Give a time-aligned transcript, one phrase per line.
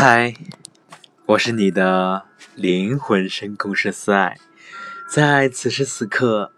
[0.00, 0.32] 嗨，
[1.26, 2.24] 我是你的
[2.54, 4.38] 灵魂深空师四爱，
[5.08, 6.52] 在此时此刻，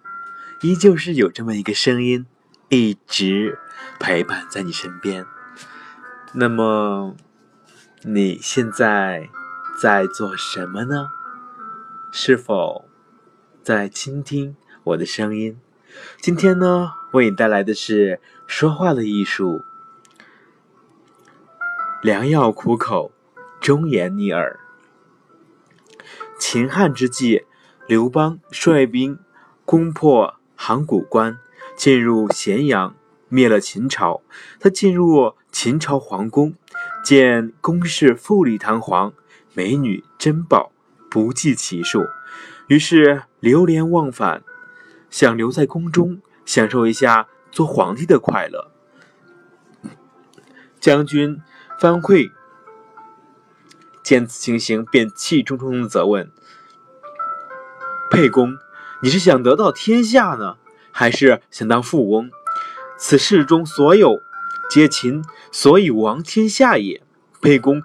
[0.61, 2.26] 依旧是有这么一个声音，
[2.68, 3.58] 一直
[3.98, 5.25] 陪伴在你身边。
[6.34, 7.16] 那么，
[8.03, 9.30] 你现在
[9.80, 11.09] 在做什么呢？
[12.12, 12.91] 是否
[13.62, 14.54] 在倾听
[14.84, 15.59] 我的声音？
[16.20, 19.63] 今天呢，为你带来的是说话的艺术。
[22.02, 23.13] 良药苦口，
[23.61, 24.59] 忠言逆耳。
[26.39, 27.45] 秦汉之际，
[27.86, 29.19] 刘邦率兵
[29.64, 31.39] 攻破函谷关，
[31.77, 32.95] 进入咸阳，
[33.28, 34.23] 灭了秦朝。
[34.59, 36.55] 他进入秦朝皇宫，
[37.05, 39.12] 见宫室富丽堂皇，
[39.53, 40.72] 美女珍宝
[41.11, 42.06] 不计其数，
[42.69, 44.42] 于是流连忘返，
[45.11, 48.70] 想留在宫中享受一下做皇帝的快乐。
[50.81, 51.42] 将军。
[51.78, 52.30] 樊哙
[54.11, 56.33] 见此情形，便气冲冲的责问
[58.11, 58.58] ：“沛公，
[59.05, 60.56] 你是想得到天下呢，
[60.91, 62.28] 还是想当富翁？
[62.98, 64.20] 此事中所有，
[64.69, 67.05] 皆秦所以亡天下也。
[67.41, 67.84] 沛公，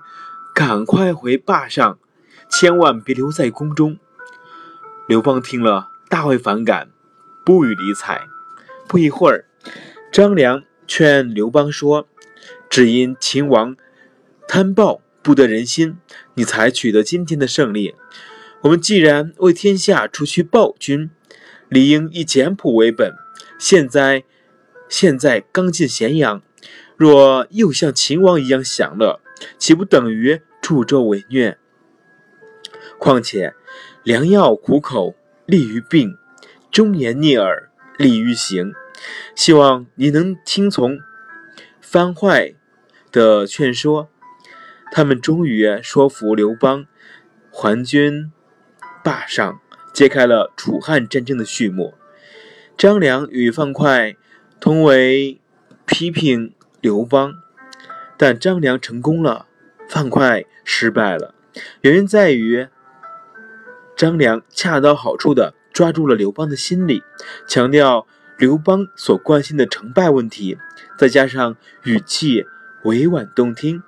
[0.56, 2.00] 赶快回霸上，
[2.50, 4.00] 千万别留在宫中。”
[5.08, 6.90] 刘邦听了，大为反感，
[7.46, 8.26] 不予理睬。
[8.88, 9.46] 不一会儿，
[10.12, 12.08] 张良劝刘邦说
[12.68, 13.76] ：“只因秦王。”
[14.50, 15.98] 贪暴不得人心，
[16.36, 17.96] 你才取得今天的胜利。
[18.62, 21.10] 我们既然为天下除去暴君，
[21.68, 23.12] 理应以简朴为本。
[23.58, 24.24] 现在，
[24.88, 26.44] 现在刚进咸阳，
[26.96, 29.20] 若又像秦王一样享乐，
[29.58, 31.58] 岂不等于助纣为虐？
[33.00, 33.56] 况且，
[34.04, 35.16] 良药苦口
[35.48, 36.20] 利于病，
[36.70, 38.76] 忠言逆耳利于行。
[39.34, 41.00] 希望你能听从
[41.82, 42.56] 樊哙
[43.12, 44.12] 的劝说。
[44.92, 46.86] 他们终于说服刘邦
[47.52, 48.32] 还军
[49.04, 49.60] 霸上，
[49.94, 51.94] 揭开了楚汉战争的序幕。
[52.78, 54.16] 张良与樊哙
[54.60, 55.40] 同为
[55.86, 57.34] 批评刘邦，
[58.18, 59.48] 但张良成功了，
[59.88, 61.34] 樊哙失败了。
[61.82, 62.68] 原因在于
[63.96, 67.04] 张良恰到好处地抓住了刘邦的心理，
[67.48, 70.58] 强调刘邦所关心的成败问题，
[70.98, 72.46] 再加上语气
[72.84, 73.82] 委婉动听。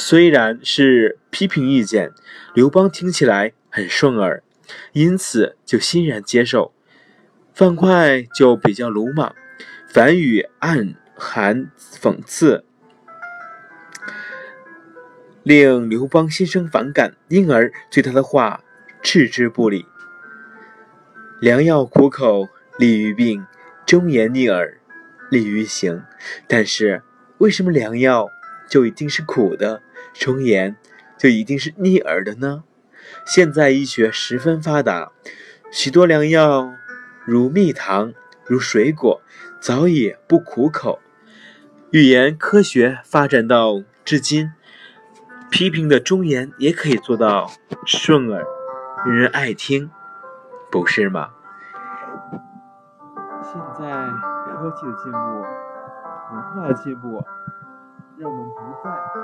[0.00, 2.12] 虽然是批评意见，
[2.54, 4.44] 刘邦听起来很顺耳，
[4.92, 6.72] 因此就欣然接受。
[7.52, 9.34] 樊哙就比较鲁莽，
[9.88, 12.64] 反语暗含讽刺，
[15.42, 18.62] 令刘邦心生反感，因而对他的话
[19.02, 19.84] 置之不理。
[21.40, 22.46] 良药苦口
[22.78, 23.44] 利于病，
[23.84, 24.78] 忠言逆耳
[25.28, 26.04] 利于行。
[26.46, 27.02] 但是，
[27.38, 28.28] 为什么良药
[28.70, 29.82] 就一定是苦的？
[30.12, 30.76] 忠言
[31.16, 32.64] 就一定是逆耳的呢？
[33.24, 35.12] 现在医学十分发达，
[35.70, 36.72] 许多良药
[37.24, 38.12] 如蜜糖、
[38.44, 39.20] 如水果，
[39.60, 41.00] 早已不苦口。
[41.90, 44.52] 语言科学发展到至今，
[45.50, 47.50] 批评的忠言也可以做到
[47.86, 48.44] 顺耳，
[49.06, 49.90] 令人爱听，
[50.70, 51.30] 不是吗？
[53.42, 53.90] 现在
[54.58, 57.24] 科技的进步，文化的进步，
[58.18, 59.17] 让我们不再。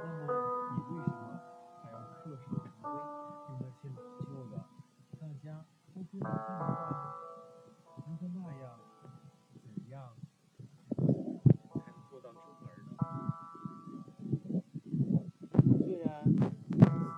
[0.00, 0.24] 么，
[0.72, 1.22] 你为什么
[1.82, 2.84] 还要恪守成规，
[3.48, 4.54] 用那些老旧的、
[5.20, 5.46] 大家
[5.84, 7.12] 都会听的话呢？
[8.06, 8.64] 如果那样，
[9.62, 9.94] 怎样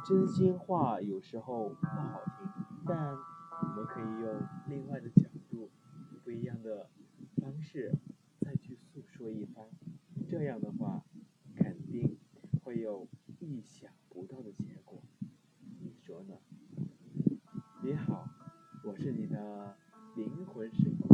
[0.07, 2.47] 真心话有时候不好听，
[2.87, 5.71] 但我们可以用另外的角度、
[6.23, 6.91] 不一样的
[7.37, 7.91] 方式
[8.41, 9.65] 再去诉说一番。
[10.29, 11.03] 这样的话，
[11.57, 12.19] 肯定
[12.63, 13.09] 会有
[13.41, 15.03] 意想不到的结果。
[15.81, 16.35] 你说呢？
[17.83, 18.29] 你好，
[18.85, 19.75] 我是你的
[20.17, 21.14] 灵魂深空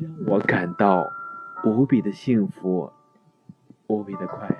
[0.00, 1.06] 让我感到
[1.64, 2.92] 无比的幸福，
[3.88, 4.56] 无比的快乐。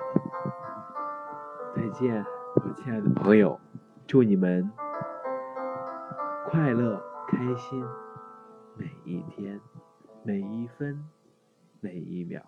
[1.75, 2.25] 再见，
[2.57, 3.61] 我亲爱的朋友，
[4.07, 4.71] 祝你们
[6.47, 7.85] 快乐开心
[8.77, 9.61] 每一天，
[10.23, 11.05] 每一分，
[11.81, 12.43] 每一秒。